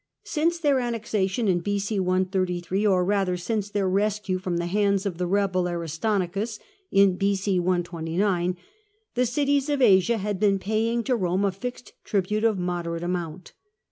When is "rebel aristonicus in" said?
5.27-7.17